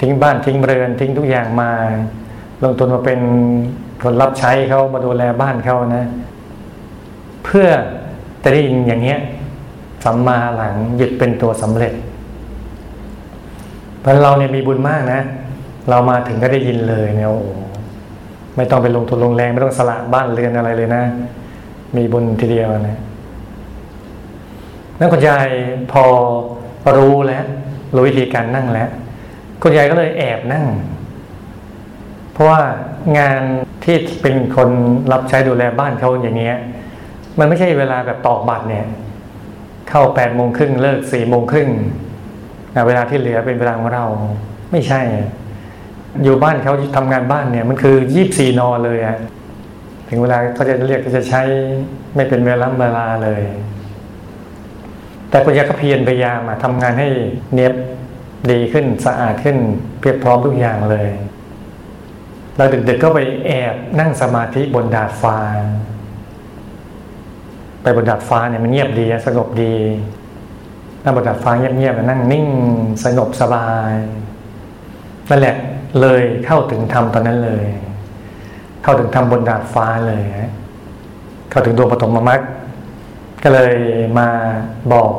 [0.00, 1.70] ทิ้งบ้านทิ้งเรือนทิ้งทุกอย่างมา
[2.64, 3.20] ลงทุนมาเป็น
[4.02, 6.04] คนรับใช้เขามาดูแลบ้านเขานะ
[7.44, 7.68] เพื่อ
[8.42, 9.20] จะได้ยินอย่างเงี้ย
[10.04, 11.94] สัมมาหลังหยุดเป็นตัวสำเร็จ
[14.00, 15.20] เพราะเราเนี่ยมีบุญมากนะ
[15.88, 17.40] เรามาถึงก็ได้ยินเลยเนี่ยโอ้
[18.56, 21.02] ไม่ต้องไปลงทุนลงแรงไม่ต้องสละบ้านเรือนอะไรเลยนะ
[21.96, 22.98] มีบุญทีเดียวนะ
[24.98, 25.48] นั่นคุณยาย
[25.92, 26.04] พอ
[26.98, 27.44] รู้แล้ว
[27.94, 28.88] รู้วิธีการนั่งแล้ว
[29.62, 30.66] คุณยายก็เลยแอบนั่ง
[32.32, 32.60] เพราะว่า
[33.18, 33.40] งาน
[33.84, 34.68] ที่เป็นคน
[35.12, 36.56] รับใช้ดูแลบ้านเขาอย่างเงี้ย
[37.38, 38.86] มันไม่ใช่เวลาแบบตอกบัตรเนี่ย
[39.88, 41.70] เข้าแปดโมงครึ่งเลิกสี่โมงครึ่ง
[42.86, 44.04] เวลาที่เหลือเป็นเวลาของเรา
[44.70, 45.00] ไม่ใช่
[46.22, 49.18] อยู่บ้านเขาทำงานบ้านเนี่ย มันคือยี่บสี่นอเลยอะ
[50.08, 51.42] ถึงเวลาเขาจะเรียกเขาจะใช้
[52.14, 53.42] ไม่เป็นเวลาเวลาเลย
[55.32, 57.08] แต่คุณยายก็เพียรพยายามทำงานให้
[57.54, 57.74] เนียบ
[58.50, 59.56] ดีขึ้นสะอาดขึ้น
[60.00, 61.08] เพียบพร้อมทุกอย่างเลย
[62.56, 65.38] เราดึกๆก็ไปแอบนั่งสมาธิบนดาดฟ้า
[67.82, 69.74] ไปบนดาดฟ้าเนี่ยมันเงียบดีสงบดี
[71.02, 72.46] นั่งบนดาดฟ้าเงียบๆนั่งนิ่ง
[73.04, 73.92] สงบสบาย
[75.30, 75.56] นั่นแหละ
[76.00, 77.66] เลยเข้าถึงธรรมตอนนั้นเลย
[78.82, 80.22] เข้าถึงธรรมบนดาดฟ้าเลย
[81.50, 82.40] เข้าถึงดวงปฐมมรรค
[83.42, 83.74] ก็เลย
[84.18, 84.28] มา
[84.92, 85.10] บอก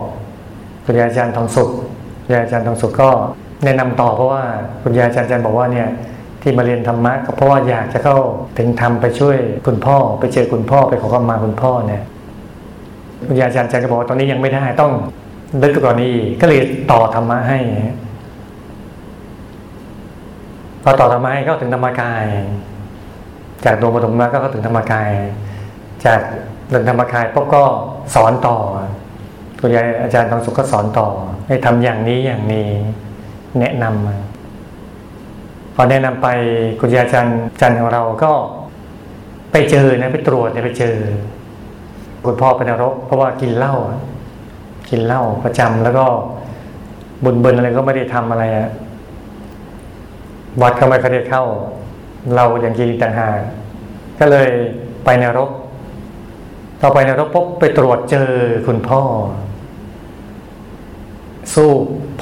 [0.86, 1.70] คุณยายอาจารย์ทองสุข
[2.24, 3.10] คุณยายอาจารย์ทองสุขก็
[3.64, 4.44] แนะนำต่อเพราะว่า
[4.82, 5.88] คุณยายอาจารย์บอกว่าเนี่ย
[6.42, 8.18] ที่มาเรียนธรรมะก็เพราะว่าอยากจะเข้า
[8.58, 12.04] ถึงธรรมไปช่วยคุณพ่อ ไปเจอคุณพ่อไปขอขมาคุณพ่อเนี่ย
[13.28, 14.92] คุณยายอาจารย์ก็บอกว่าตอนนี้ยังไม่ได้ต้อง
[15.62, 16.60] ลึกกว่านี้ก็เลย
[16.92, 17.60] ต่อธรรมะให้
[20.84, 22.26] พอต่อธรรมะให้ก็ถึงธรรมกาย
[23.66, 25.12] จากดวงปฐมมาก็เข้าถึงธรรมกาย
[26.06, 26.22] จาก
[26.70, 27.64] เรื่องธรรมกายปุ๊บก็
[28.16, 28.58] สอนต่อ
[29.60, 31.08] คุณยายอาจารย์ทองสุขก็สอนต่อ
[31.48, 32.68] ให้ทำอย่างนี้อย่างนี้
[33.60, 34.18] แนะนำมา
[35.76, 36.28] พอแนะนำไป
[36.80, 38.32] คุณยายอาจารย์จันของเราก็
[39.52, 40.96] ไปเจอนะไปตรวจเนี่ยไปเจอ
[42.26, 43.76] คุณพ่อเป็นนรก เพราะว่ากินเหล้า
[44.90, 46.06] กินเหล้าประจำแล้วก็
[47.24, 48.70] บุญเบินอะไรก็ไม่ได้ทำอะไรอะ
[50.62, 51.44] วัดก็ไม่เคยได้เข้า
[52.36, 53.38] เราอย่างกินต่างหาก
[54.20, 54.50] ก็เลย
[55.04, 55.50] ไปนรก
[56.84, 58.32] ต่อไปนรกปุ๊บไปตรวจเจอ
[58.68, 59.02] คุณพ่อ
[61.54, 61.70] สู้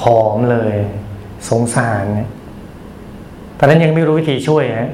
[0.00, 0.74] ผอมเลย
[1.48, 2.28] สงสารเนี่ย
[3.58, 4.90] ตอนนั้นยังไม่รู้วิธีช่วยนะ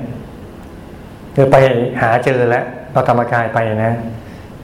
[1.34, 1.56] คือไป
[2.00, 3.92] หาเจอแล้วเราธรรมกายไปนะ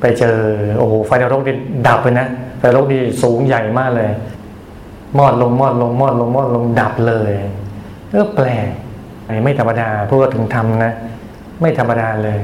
[0.01, 0.37] ไปเจอ
[0.79, 1.57] โอ้โหไฟนรกนี่
[1.88, 2.27] ดับเลยนะ
[2.59, 4.11] ไฟนรกนี่สูงใหญ่มากเลย
[5.19, 7.33] มอดลงมอดลงมอดลงมอดลงดับเลย
[8.11, 8.69] เออแปลก
[9.45, 10.93] ไม่ธรรมดาพูดถึงทำนะ
[11.61, 12.38] ไม่ธรรมดาเลย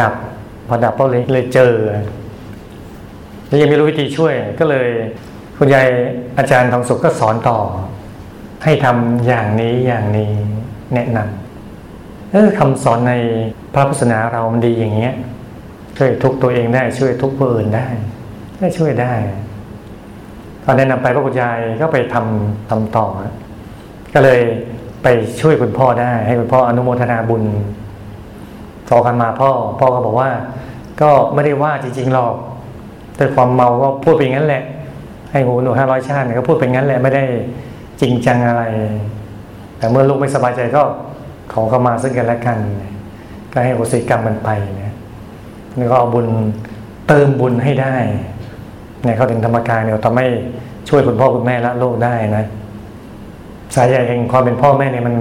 [0.00, 0.14] ดับ
[0.72, 1.74] อดับก็เลยเลยเจอ
[3.46, 4.88] แล้วยังไม่รู้วิธีช่วยก็เลย
[5.58, 5.88] คุณยาย
[6.38, 7.58] อาจารย์ทองสุขก็สอนต่อ
[8.64, 10.32] ให้ทำอย่างนี้อย่างนี้
[10.94, 13.14] แนะนำเออคำสอนใน
[13.74, 15.14] พระพุทธศาสนาเรามันดีอย่างเงี้ย
[15.96, 17.86] ช่วยทุกตัวเองได้ช่วยทุกผู้อื่นได้
[18.60, 19.12] ก็ช่วยได้
[20.64, 23.06] ตอนแนะนำไปพระคุณยายก็ไปทำทำต่อ
[24.14, 24.40] ก็เลย
[25.02, 25.08] ไป
[25.40, 27.42] ช่วยคุณพ่อได้ ให้คุณพ่ออนุโมทนาบุญ
[28.92, 29.50] ต่อกันมาพ่อ
[29.80, 30.30] พ่อก็บอกว่า
[31.00, 32.34] ก็ไม่ได้ว่าจริงๆหรอก
[33.16, 34.62] แต่ความเมาก็พูดไปงั้นแหละ
[35.32, 37.24] ให้หูหนูห้าร้อยชาติก็พูดไปงั้นแหละไม่ได้
[38.00, 38.62] จริงจังอะไร
[39.78, 40.82] แต่เมื่อลูกไม่สบายใจก็
[41.52, 42.58] ขอเข้ามาซึ่งกันและกัน
[43.52, 44.50] ก็ให้โอสิกรรมมันไป
[44.80, 44.94] นี่ย
[45.76, 46.26] แล้วก็เอาบุญ
[47.08, 47.94] เติมบุญให้ได้
[49.02, 50.26] เนี่ยเขาถึงธรรมกายเนี่ยทำให้
[50.88, 52.44] ช่วยคุณพ่อคุณแม่ละโลกได้นะ
[53.74, 55.16] สายใหญ่แห่งความเป็นพ่อแม่เนี่ยมัน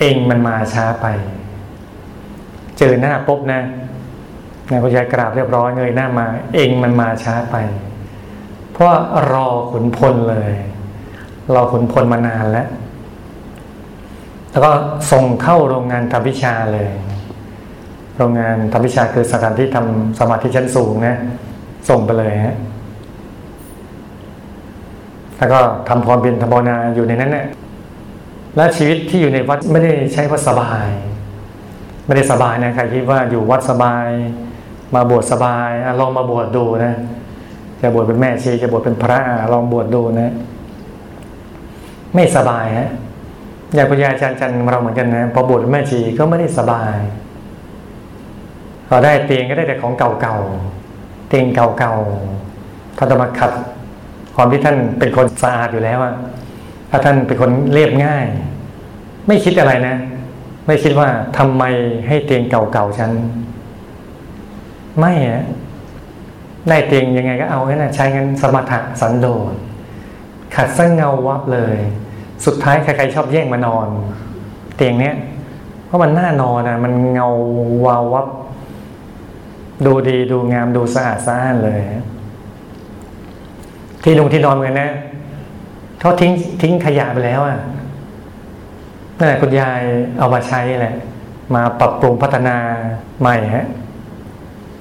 [0.00, 1.06] เองมันมาช้าไป
[2.78, 3.60] เจอหน้าปุ๊บนะ
[4.70, 7.56] นายคุณยากราบเรียบร้อยเงยหน้ามา เองมันมาช้าไป
[8.72, 8.94] เพราะ
[9.32, 10.52] รอขุนพลเลย
[11.54, 12.68] รอขุนพลมานานแล้ว
[14.50, 14.70] แล้วก็
[15.12, 16.90] ส่งเข้าโรงงานทำวิชาเลย
[18.16, 21.16] โรงงานทำวิชาคือสถานที่ทำสมาธิชั้นสูงนะ
[21.88, 22.56] ส่งไปเลยฮะ
[25.38, 27.46] แล้วก็ทำความเพียรทำภาวนาอยู่ในนั้นเนี่ย
[28.56, 30.88] และชีวิตที่อยู่ในวัดไม่ได้ใช้ว่าสบาย
[32.06, 34.06] ไม่ได้สบายนะใครคิดว่าอยู่วัดสบาย
[34.94, 36.94] มาบวชสบายอลองมาบวชดูนะ
[37.80, 39.20] จะบวชเป็นแม่ชีจะบวชเป็นพระ
[39.52, 40.32] ลองบวชดูนะ
[42.14, 42.88] ไม่สบายฮะ
[43.74, 46.96] อย่างคุณยายอาจารย์จันเราเหมือนกันนะพอบวชเป็นแม่ชีก็ไม่ได้สบาย
[48.88, 53.52] เราได้เตียงก็ได้แต่ของเก่าๆเตียงเก่าๆท่านจะมาขัด
[54.36, 56.14] ความที่ท่านเป็นคนสะอาดอยู่แล้วอะ
[56.90, 58.24] ถ้าท่านเป็นคนเรียบง่าย
[59.26, 59.96] ไม่คิดอะไรนะ
[60.66, 61.62] ไม่คิดว่าทำไม
[62.06, 63.10] ให้เตียงเก่าๆฉัน
[64.98, 65.44] ไม่อะ
[66.68, 69.54] ได้เตียงยังไงก็เอาแค่นั้นใช้กันสมถะสันโดษ
[70.54, 71.76] ขัดสั้งเงาวับเลย
[72.44, 73.86] สุดท้ายใครๆชอบแย่งมานอน
[74.76, 75.14] เตียงเนี้ย
[75.86, 77.28] เพราะมันน่านอนนะมันเงา
[77.86, 78.26] วาววับ
[79.86, 81.80] ดูดีดูงามดูสะอาดสะอ้านเลย
[84.02, 84.90] ที่ลงที่นอนเหมือนนะ
[86.00, 87.58] เขาทิ้งทิ้งขยะไปแล้วอะ
[89.16, 89.82] นั่นแหละคุณยาย
[90.18, 90.94] เอามาใช้แหละ
[91.54, 92.56] มาปรับปรุงพัฒนา
[93.20, 93.66] ใหม่ฮะ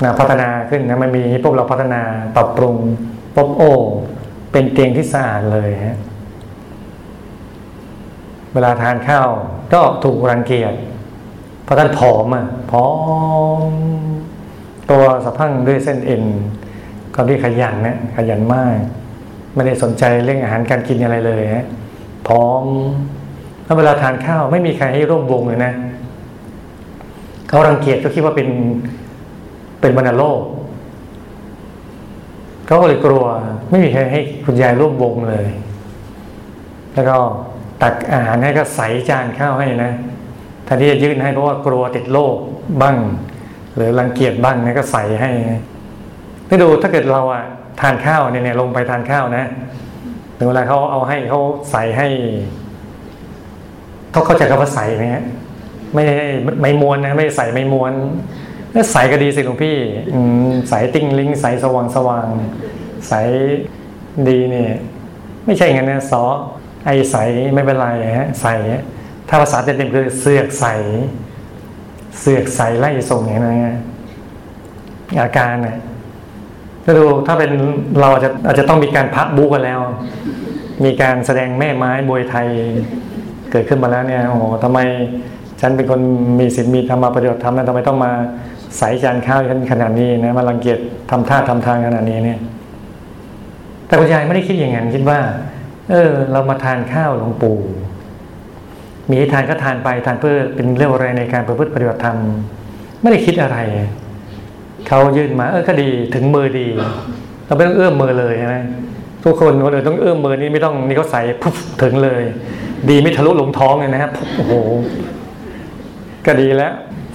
[0.03, 2.01] นะพัฒนาขึ้นนะมันมีพวกเราพัฒนา
[2.35, 2.75] ปรับปรุง
[3.35, 3.63] ปบโอ
[4.51, 5.97] เป็นเตียงที่สะอาดเลยฮะ
[8.53, 9.29] เวลาทานข้าว
[9.73, 10.73] ก็ถูกรังเกียจ
[11.63, 12.87] เพราะท่านผอมอะผอ
[13.59, 13.73] ม
[14.91, 16.23] ตัวสะพังด้วยเส้นเอ็น
[17.15, 18.77] ก็ที่ขยันเนี่ยขยันมาก
[19.55, 21.65] ไม่ได้สนใจเรื่องอาหารการกินอะไรเลยฮะ
[22.27, 22.63] พร้อม
[23.65, 25.73] แล้วเวลาทานข้าวไม่มีใครให้ร่วมวงเลยนะ
[27.47, 28.49] เขารังเกียจก็คิดว่าเป็น
[29.81, 30.41] เป็นบรรโลก
[32.65, 33.23] เขาก็เลยกลัว
[33.69, 35.47] ไม่มีใครให้คุณยายร่วมวงเลย
[36.93, 37.17] แล้วก็
[37.81, 39.91] ตักอาหารให้ก็ใส่จานข้าวให้นะ
[40.65, 42.35] แทนที่จะยื่นให้เพราะว่ากลัวติดโรค
[42.81, 42.95] บ้าง
[43.75, 45.31] หรือรังเกียจบ้างนะก็ใส่ให้
[46.47, 47.43] ไม่ดูถ้าเกิดเราอะ
[47.81, 49.45] ทานข้าวเนี่ยลงไปทานข้าวนะ
[50.37, 51.39] ถึงเวลาเขาเอาให้เขา
[51.71, 52.07] ใส่ให้
[54.15, 55.23] เขาเข้าใจคำว่าใสไหมฮะ
[55.93, 56.03] ไม่
[56.61, 57.93] ไม่มวนนะไม่ใส่ไม่มวน
[58.91, 59.77] ใสก็ดีสิหลวงพี่
[60.69, 62.27] ใสติ้งลิงใสสว่างสว่าง
[63.07, 63.13] ใส
[64.27, 64.73] ดีเนี่ย
[65.45, 66.23] ไม่ใช่งั้นนะซอ
[66.85, 67.15] ไอใส
[67.53, 67.87] ไม่เป็นไร
[68.19, 68.47] ฮะใส
[69.29, 70.65] ถ้าภาษาเต็มๆคือเสือกใส
[72.19, 73.57] เสือกใสไล่ส่งอย่างนั้น
[75.21, 75.77] อาการเนี่ย
[76.85, 77.51] ก็ดูถ้าเป็น
[77.99, 79.81] เราอาจจะอาจจะต้องมีการพักบุกันแล้ว
[80.83, 82.47] มีการแสดงแม่ไม้บวยไทย
[83.51, 84.79] เกิดขึ้นมาแล้วเนี่ยโอ้โหทำไม
[85.61, 86.01] ฉันเป็นคน
[86.39, 88.11] มีศีลมีธรรมปฏิบัติธรรมนะทำไมต้องมา
[88.77, 90.79] ใส่จานข้าวฉันขนาดนี้นะมาลังเกียจ
[91.11, 92.39] ทำท่าทำทางขนาดนี้เนี่ย
[93.87, 95.19] แต่คุณยายไม่ได้คิดอย่างนั้นคิดว่า
[95.91, 97.57] เออ เรามาทานข้าวหลวงปู่
[99.11, 102.17] มีทานก็ทานไปทานเพื่อเป็นเรื่องอะไรในการประพฤติปฏิบัติธรรม
[103.01, 103.57] ไม่ได้คิดอะไร
[104.87, 106.67] เขายื่นมา เออก็ดีถึงมือดี
[107.45, 108.55] เราไม่ต้องเอื้อมมือเลยใช่ไหม
[109.23, 112.23] ทุกคนคนอื่นต้องเอื้อมมือนี่ไม่ต้องนี่เขาใส่ปุ๊บถึงเลย
[112.89, 114.53] ดีไม่ทะลุลงท้องเลยนะครับโอ้โห
[116.25, 116.73] ก็ดีแล้ว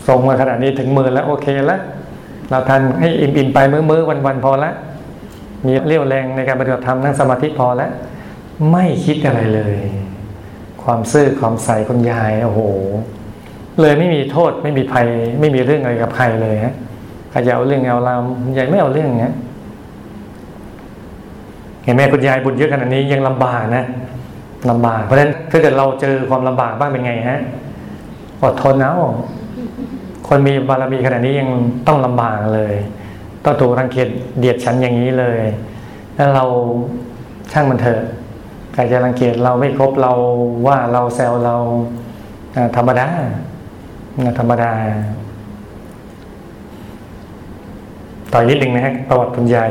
[0.08, 1.80] ส่งมาขนาดนี้ถึงมือแล้วโอเคแล้ว
[2.50, 4.74] เราทานให้อิ่มๆไปมื้อมือวันวันพอแล้ว
[5.66, 7.90] มีเรี่ยวแรงในการปฏิบัติธรรมนั่งสมาธิพอแล้ว
[8.72, 9.76] ไม่คิดอะไรเลย
[10.82, 12.60] ความซื่อความใส่คนยายโอ้โห
[13.80, 15.06] เลยไม่มีโทษไม่มีภัย
[15.40, 16.74] ไม่มีเรื่องอะไรกับใครเลยฮะ
[17.30, 18.20] ใครจะเอาเรื่องเอาราว
[18.58, 19.34] ยายไม่เอาเรื่องเงี้ย
[21.84, 23.84] เห็นไหมคุณยายบุญเยอะขนาดนี้ยังลำบากนะ
[24.70, 27.40] ลำบาก เพราะฉะนั้นถ้าเกิดเราเจอความลำบากบ้างเป็นไงฮะ
[28.42, 28.92] อดทนนะ
[30.28, 31.48] คนมีบารมีขนาดนี้ยัง
[31.86, 32.74] ต้องลำบากเลย
[33.44, 35.40] ต้องถูกรังเกียจเดียดฉันอย่างนี้เลย
[36.14, 36.44] แล้วเรา
[37.52, 38.00] ช่างมันเถอะ
[38.74, 40.12] ใครจะรังเกียจเราไม่ครบเรา
[40.66, 41.56] ว่าเราแซวเรา
[42.76, 43.08] ธรรมดา
[44.38, 44.72] ธรรมดา
[48.32, 49.68] ต่อนิดหนึ่งนะฮะประวัติคุณยาย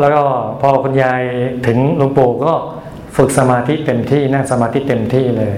[0.00, 0.22] แล้วก็
[0.60, 1.22] พอคุณยาย
[1.66, 2.52] ถึงหลวงปู่ก็
[3.16, 5.56] ฝึกสมาธิเต็มที่นั่งสมาธิเต็มที่เลย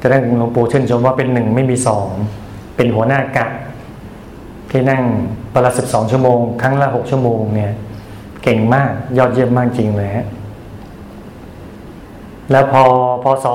[0.00, 2.08] จะได้หลวงปู่ชื่นชมว่าเป็นหนึ่งไม่มีสอง
[2.76, 3.46] เป็นหัวหน้ากะ
[4.70, 5.02] ที่นั่ง
[5.54, 7.72] ประมาสิบสองชั่วโมง ครั้งละหกชั่วโมงเนี่ย
[8.42, 10.26] เก่งมากยอดเยี่ยมมากจริงเลยฮะ
[12.50, 12.82] แล้วพอ
[13.24, 13.46] พศ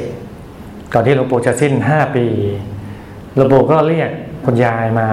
[0.00, 2.26] 2497 ก่อนที่หลวงปู่จะสิ้น 5 ปี
[3.34, 4.10] หลวงปู่ก็เรียก
[4.44, 5.08] คุณยายมา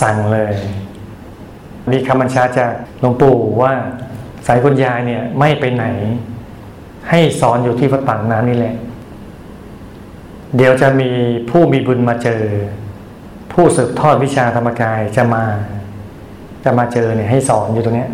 [0.00, 0.54] สั่งเลย
[1.90, 5.84] มีคำบัญชาจากหลวงปู่ว่าายคุณยายเนี่ยไม่ไปไหน
[7.10, 8.74] ให้สอนอยู่ที่วัดปากน้ำนี่แหละ
[10.56, 11.10] เดี๋ยวจะมี
[11.50, 12.42] ผู้มีบุญมาเจอ
[13.52, 15.44] ผู้สืบทอดวิชาธรรมกายจะมา
[16.64, 18.10] จะมาเจอเนี่ยให้สอนอยู่ตรงเนี้ย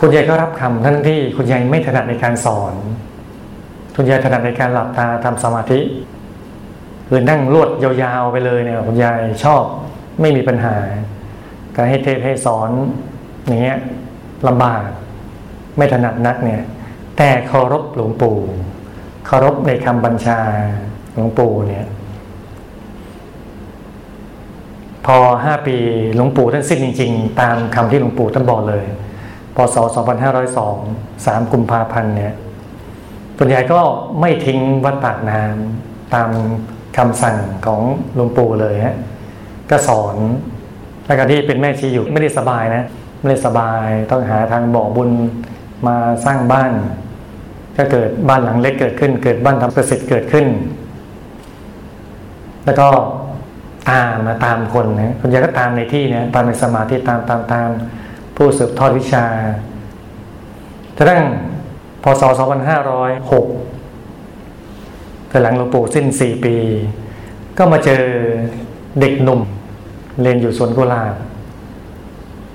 [0.00, 2.74] คุณยายก็รับคำทั้งที่คุณยายไม่ถนัดในการสอน
[3.96, 5.80] คุณยายถนัดในการหลับตาทำสมาธิ
[7.08, 9.62] คือนั่งรวดยาวๆไปเลยเนี่ยคุณยายชอบ
[10.20, 10.76] ไม่มีปัญหา
[11.76, 12.70] การให้เทศให้สอน
[13.46, 13.78] อย่างเงี้ย
[14.48, 14.82] ลำบาก
[15.76, 16.62] ไม่ถนัดนักเนี่ย
[17.16, 18.38] แต่เคารพหลวงปู่
[19.26, 20.40] เคารพในคำบัญชา
[21.14, 21.86] หลวงปู่เนี่ย
[25.06, 25.76] พอห้าปี
[26.14, 28.84] หลวงปู่ท่านสิ้นจริง ๆ ตามคำที่หลวงปู่ท่านบอกเลย
[29.56, 29.76] พศ
[30.64, 32.34] 2502 3กุมภาพันธ์เนี่ย
[33.38, 33.80] คุณยายก็
[34.20, 36.30] ไม่ทิ้งวัดปากน้ำตาม
[36.96, 37.80] คำสั่งของ
[38.14, 38.96] หลวงปู่เลยฮะ
[39.70, 40.16] ก็สอน
[41.06, 42.82] แล้วก็ที่เป็นแม่ชีอยู่ไม่ได้สบายนะ
[43.24, 45.10] ไม่ได้สบายต้องหาทางบอกบุญ
[45.86, 46.72] มาสร้างบ้าน
[47.76, 50.46] ก็เกิดบ้านหลังเล็กเกิดขึ้น เกิดบ้านทำประสิทธิ์เกิดขึ้น
[52.64, 52.88] แล้วก็
[53.90, 57.68] ตามมาตามคนนะคุณยาก็ตามในที่เนี่ยตามในสมาธิตามตามตาม
[58.36, 59.24] ผู้สืบทอดวิชา
[60.96, 61.22] กระทั่ง
[62.02, 62.22] พศ
[63.16, 66.56] 2506แต่หลังหลวงปู่สิ้น 4 ปี
[67.58, 68.02] ก็มาเจอ
[69.00, 69.40] เด็กหนุ่ม
[70.22, 71.14] เรียนอยู่สวนกุหลาบ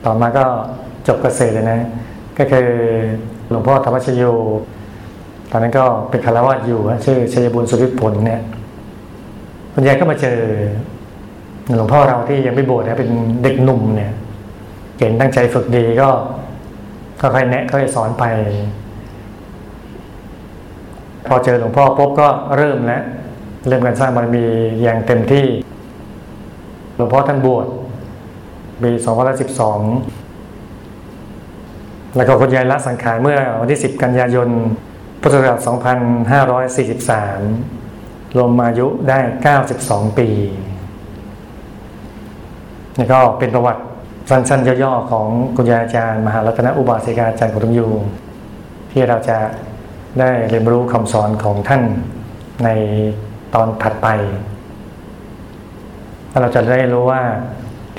[0.06, 0.46] ต่อมาก็
[1.08, 1.80] จบเกษตรเลยนะ
[2.38, 2.68] ก็คือ
[3.50, 4.24] หลวงพ่อธรรมชโย
[5.52, 8.42] ตอนนั้นก็เป็นคารวะอยู่ชื่อชัยบุญสุริผลเนี่ย
[9.74, 10.40] คุณยายก็มาเจอ
[11.78, 13.10] หลวงพ่อเราที่ยังไม่บวชนะเป็น
[13.44, 14.12] เด็กหนุ่มเนี่ย
[14.98, 16.10] เก่งตั้งใจฝึกดีก็
[17.22, 18.24] ค่อยแนะค่อยสอนไป
[21.28, 23.04] พอเจอหลวงพ่อปุ๊บก็เริ่มแล้ว
[23.68, 24.46] เริ่มการสร้างบารมี
[24.82, 25.46] อย่างเต็มที่
[26.96, 27.66] หลวงพ่อท่านบวช
[28.84, 28.92] ปี
[30.14, 34.50] 2512 แล้วก็คุณยายละสังขารเมื่อวันที่ 10 กันยายน
[35.22, 35.60] พุทธศักราช
[36.74, 39.20] 2543 รวมอายุได้
[39.70, 40.30] 92 ปี
[42.98, 43.82] นี่ก็เป็นประวัติ
[44.30, 47.88] สั้นๆย่อๆของคุณยายอาจารย์ มหารัตนอุบาสิกาอาจารย์กุตมยู
[48.92, 49.38] ที่เราจะ
[50.20, 51.82] ได้เรียนรู้คำสอนของท่าน
[52.64, 52.70] ใน
[53.56, 54.08] ตอนถัดไป
[56.42, 57.22] เราจะได้รู้ว่า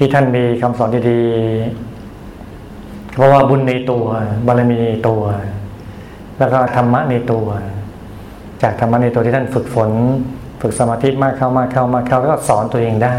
[0.03, 4.05] ที่ท่านมีคำสอนดีๆ เพราะว่าบุญในตัว
[4.47, 5.23] บารมีในตัว
[6.39, 7.47] แล้วก็ธรรมะในตัว
[8.63, 9.91] จากธรรมะในตัวที่ท่านฝึกฝน
[10.63, 13.19] ฝึกสมาธิมากเข้ามากเข้ามากเข้าก็สอนตัวเองได้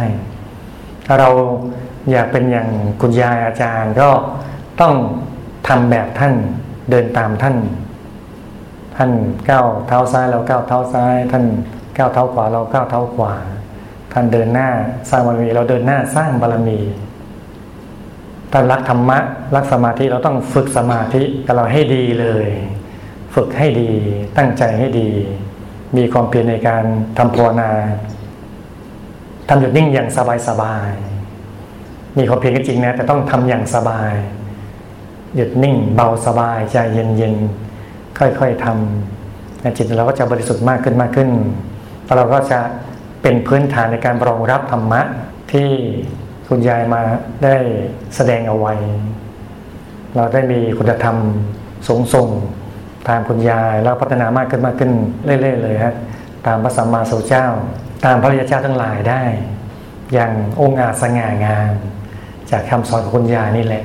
[1.05, 1.29] ถ้าเรา
[2.11, 2.67] อยากเป็นอย่าง
[3.01, 4.09] คุณยายอาจารย์ก็
[4.81, 4.93] ต้อง
[5.67, 6.33] ทำแบบท่าน
[6.89, 7.55] เดินตามท่าน
[8.97, 9.11] ท่าน
[9.49, 11.45] ก้าวเท้าซ้ายเราก้าวเท้าซ้าย ท่าน
[11.97, 13.33] ก้าวเท้าขวาเราก้าวเท้าขวา
[14.13, 14.69] ท่านเดินหน้า
[15.09, 16.79] สร้างบารมี เราเดินหน้าสร้างบารมี
[18.51, 19.17] ท่านรักธรรมะ
[19.55, 22.47] รักสมาธิเราต้องฝึกสมาธิกับเราให้ดีเลย
[23.35, 23.91] ฝึกให้ดี
[24.37, 25.09] ตั้งใจให้ดี
[25.97, 26.83] มีความเพียรในการ
[27.17, 27.71] ทำภาวนา
[29.49, 30.09] ทำหยุดนิ่งอย่าง
[30.47, 34.13] สบายๆมีความเพียรก็จริงนะแต่ต้องทำอย่างสบาย
[35.35, 41.29] หยุดนิ่งเบาสบายใจเย็นๆค่อยๆทำจิตเราก็จะบริสุทธิ์มากขึ้นมากขึ้น
[42.05, 42.59] แล้วเราก็จะ
[43.21, 45.01] เป็นพื้นฐานในการรองรับธรรมะ
[45.51, 45.69] ที่
[46.47, 47.01] คุณยายมา
[47.43, 47.55] ได้
[48.15, 48.73] แสดงเอาไว้
[50.15, 51.17] เราได้มีคุณธรรม
[51.87, 52.29] สูงส่ง
[53.09, 54.91] ตามคุณยายแล้วพัฒนามากขึ้นมากขึ้น
[55.23, 55.95] เรื่อยๆเลยฮะ
[56.47, 57.47] ตามพระสัมมาสัมพุทธเจ้า
[58.05, 59.23] ตามพระริยเจ้าทั้งหลายได้
[60.13, 60.31] อย่าง
[60.61, 61.71] องค์อาจสง่างาม
[62.51, 63.83] จากคำสอนของคุณยายนี่แหละ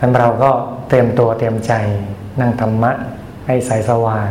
[0.00, 0.50] นั้นเราก็
[0.88, 1.72] เตรียมตัวเตรียมใจ
[2.40, 2.92] นั่งธรรมะ
[3.46, 4.30] ให้ใสสว่าง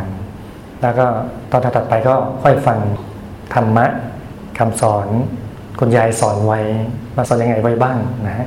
[0.82, 1.06] แล้วก็
[1.50, 2.78] ตอนถัดไปก็ค่อยฟัง
[3.54, 3.86] ธรรมะ
[4.58, 5.06] คำสอน
[5.78, 6.60] คุณยายสอนไว้
[7.16, 8.46] มาสอนยังไงไว้บ้างนะฮะ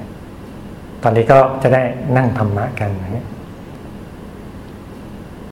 [1.04, 1.82] ตอนนี้ก็จะได้
[2.18, 3.26] นั่งธรรมะกันนะ